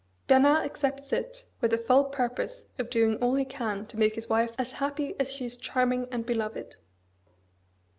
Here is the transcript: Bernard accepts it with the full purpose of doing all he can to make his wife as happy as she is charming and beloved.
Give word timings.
Bernard 0.25 0.65
accepts 0.65 1.13
it 1.13 1.45
with 1.61 1.69
the 1.69 1.77
full 1.77 2.05
purpose 2.05 2.65
of 2.79 2.89
doing 2.89 3.17
all 3.17 3.35
he 3.35 3.45
can 3.45 3.85
to 3.85 3.99
make 3.99 4.15
his 4.15 4.27
wife 4.27 4.51
as 4.57 4.71
happy 4.71 5.13
as 5.19 5.31
she 5.31 5.45
is 5.45 5.57
charming 5.57 6.07
and 6.09 6.25
beloved. 6.25 6.75